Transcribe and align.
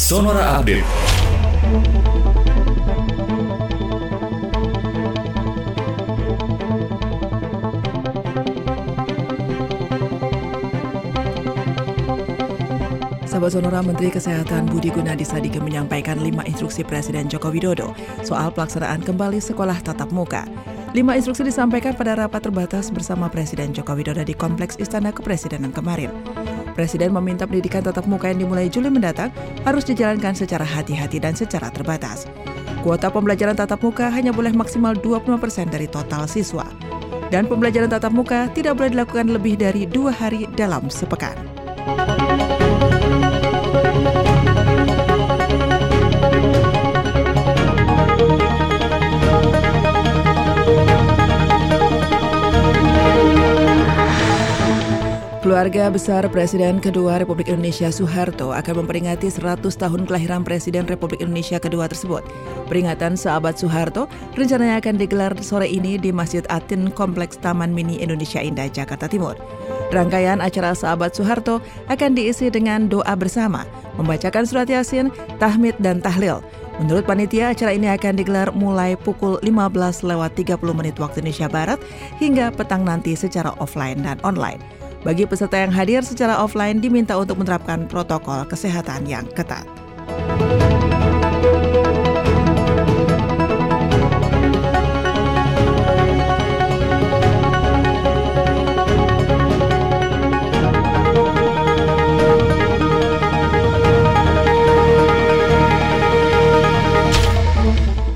Sonora 0.00 0.56
Update. 0.56 0.80
Sahabat 13.28 13.52
Sonora 13.52 13.84
Menteri 13.84 14.08
Kesehatan 14.08 14.72
Budi 14.72 14.88
Gunadi 14.88 15.20
Sadikin 15.20 15.68
menyampaikan 15.68 16.16
lima 16.16 16.48
instruksi 16.48 16.80
Presiden 16.80 17.28
Joko 17.28 17.52
Widodo 17.52 17.92
soal 18.24 18.48
pelaksanaan 18.56 19.04
kembali 19.04 19.36
sekolah 19.36 19.84
tatap 19.84 20.08
muka. 20.16 20.48
Lima 20.96 21.12
instruksi 21.12 21.44
disampaikan 21.44 21.92
pada 21.92 22.16
rapat 22.16 22.48
terbatas 22.48 22.88
bersama 22.88 23.28
Presiden 23.28 23.76
Joko 23.76 23.92
Widodo 23.92 24.24
di 24.24 24.32
Kompleks 24.32 24.80
Istana 24.80 25.12
Kepresidenan 25.12 25.76
kemarin. 25.76 26.08
Presiden 26.78 27.10
meminta 27.10 27.44
pendidikan 27.44 27.82
tatap 27.82 28.06
muka 28.06 28.30
yang 28.30 28.46
dimulai 28.46 28.70
Juli 28.70 28.88
mendatang 28.88 29.34
harus 29.66 29.82
dijalankan 29.82 30.32
secara 30.38 30.62
hati-hati 30.62 31.18
dan 31.18 31.34
secara 31.34 31.68
terbatas. 31.74 32.30
Kuota 32.86 33.10
pembelajaran 33.10 33.58
tatap 33.58 33.82
muka 33.82 34.08
hanya 34.08 34.30
boleh 34.30 34.54
maksimal 34.54 34.94
20% 34.94 35.68
dari 35.68 35.90
total 35.90 36.30
siswa. 36.30 36.64
Dan 37.30 37.46
pembelajaran 37.50 37.90
tatap 37.90 38.14
muka 38.14 38.46
tidak 38.54 38.78
boleh 38.78 38.94
dilakukan 38.94 39.30
lebih 39.30 39.58
dari 39.58 39.86
dua 39.86 40.14
hari 40.14 40.46
dalam 40.54 40.86
sepekan. 40.86 41.49
Keluarga 55.50 55.90
besar 55.90 56.22
Presiden 56.30 56.78
kedua 56.78 57.18
Republik 57.18 57.50
Indonesia 57.50 57.90
Soeharto 57.90 58.54
akan 58.54 58.86
memperingati 58.86 59.26
100 59.26 59.66
tahun 59.74 60.06
kelahiran 60.06 60.46
Presiden 60.46 60.86
Republik 60.86 61.18
Indonesia 61.26 61.58
kedua 61.58 61.90
tersebut. 61.90 62.22
Peringatan 62.70 63.18
sahabat 63.18 63.58
Soeharto 63.58 64.06
rencananya 64.38 64.78
akan 64.78 64.94
digelar 64.94 65.34
sore 65.42 65.66
ini 65.66 65.98
di 65.98 66.14
Masjid 66.14 66.46
Atin 66.54 66.94
Kompleks 66.94 67.34
Taman 67.42 67.74
Mini 67.74 67.98
Indonesia 67.98 68.38
Indah, 68.38 68.70
Jakarta 68.70 69.10
Timur. 69.10 69.34
Rangkaian 69.90 70.38
acara 70.38 70.70
sahabat 70.70 71.18
Soeharto 71.18 71.58
akan 71.90 72.14
diisi 72.14 72.46
dengan 72.46 72.86
doa 72.86 73.18
bersama, 73.18 73.66
membacakan 73.98 74.46
surat 74.46 74.70
Yasin, 74.70 75.10
tahmid, 75.42 75.74
dan 75.82 75.98
tahlil. 75.98 76.46
Menurut 76.78 77.10
panitia, 77.10 77.50
acara 77.50 77.74
ini 77.74 77.90
akan 77.90 78.22
digelar 78.22 78.54
mulai 78.54 78.94
pukul 78.94 79.42
15 79.42 80.06
lewat 80.06 80.30
30 80.38 80.62
menit 80.78 80.94
waktu 81.02 81.26
Indonesia 81.26 81.50
Barat 81.50 81.82
hingga 82.22 82.54
petang 82.54 82.86
nanti 82.86 83.18
secara 83.18 83.50
offline 83.58 83.98
dan 84.06 84.22
online. 84.22 84.62
Bagi 85.00 85.24
peserta 85.24 85.56
yang 85.56 85.72
hadir 85.72 86.04
secara 86.04 86.36
offline 86.36 86.76
diminta 86.76 87.16
untuk 87.16 87.40
menerapkan 87.40 87.88
protokol 87.88 88.44
kesehatan 88.44 89.08
yang 89.08 89.24
ketat. 89.32 89.79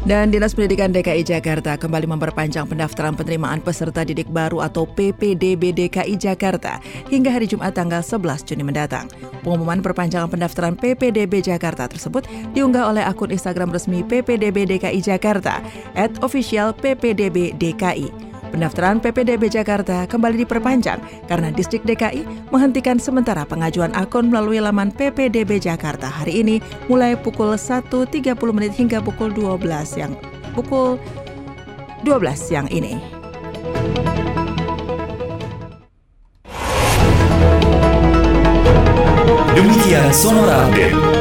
Dan 0.05 0.29
Dinas 0.29 0.53
Pendidikan 0.53 0.93
DKI 0.93 1.25
Jakarta 1.25 1.81
kembali 1.81 2.05
memperpanjang 2.05 2.69
pendaftaran 2.69 3.17
penerimaan 3.17 3.65
peserta 3.65 4.05
didik 4.05 4.29
baru 4.29 4.61
atau 4.61 4.85
PPDB 4.85 5.73
DKI 5.73 6.21
Jakarta 6.21 6.77
hingga 7.09 7.33
hari 7.33 7.49
Jumat 7.49 7.73
tanggal 7.73 8.05
11 8.05 8.45
Juni 8.45 8.69
mendatang. 8.69 9.09
Pengumuman 9.41 9.81
perpanjangan 9.81 10.29
pendaftaran 10.29 10.77
PPDB 10.77 11.41
Jakarta 11.41 11.89
tersebut 11.89 12.29
diunggah 12.53 12.93
oleh 12.93 13.01
akun 13.01 13.33
Instagram 13.33 13.73
resmi 13.73 14.05
PPDB 14.05 14.77
DKI 14.77 15.01
Jakarta 15.01 15.65
at 15.97 16.13
official 16.21 16.77
PPDB 16.77 17.57
DKI. 17.57 18.34
Pendaftaran 18.55 19.03
PPDB 19.03 19.51
Jakarta 19.51 20.07
kembali 20.07 20.47
diperpanjang 20.47 21.27
karena 21.27 21.51
Distrik 21.51 21.83
DKI 21.83 22.55
menghentikan 22.55 23.03
sementara 23.03 23.43
pengajuan 23.43 23.91
akun 23.99 24.31
melalui 24.31 24.63
laman 24.63 24.95
PPDB 24.95 25.59
Jakarta 25.59 26.07
hari 26.07 26.39
ini 26.39 26.63
mulai 26.87 27.19
pukul 27.19 27.59
1.30 27.59 28.15
menit 28.55 28.79
hingga 28.79 29.03
pukul 29.03 29.35
12 29.35 29.59
yang 29.99 30.15
pukul 30.55 31.03
12 32.07 32.15
siang 32.39 32.71
ini. 32.71 32.95
Demikian 39.59 40.15
Sonora 40.15 40.71
Update. 40.71 41.14